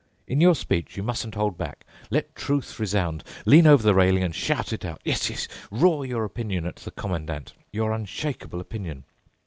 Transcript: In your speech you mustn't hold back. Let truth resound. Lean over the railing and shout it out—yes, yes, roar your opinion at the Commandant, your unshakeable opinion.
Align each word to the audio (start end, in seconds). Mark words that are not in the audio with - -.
In 0.25 0.41
your 0.41 0.55
speech 0.55 0.97
you 0.97 1.03
mustn't 1.03 1.35
hold 1.35 1.59
back. 1.59 1.85
Let 2.09 2.33
truth 2.35 2.79
resound. 2.79 3.23
Lean 3.45 3.67
over 3.67 3.83
the 3.83 3.93
railing 3.93 4.23
and 4.23 4.33
shout 4.33 4.73
it 4.73 4.83
out—yes, 4.83 5.29
yes, 5.29 5.47
roar 5.69 6.07
your 6.07 6.23
opinion 6.25 6.65
at 6.65 6.77
the 6.77 6.89
Commandant, 6.89 7.53
your 7.71 7.91
unshakeable 7.93 8.59
opinion. 8.59 9.03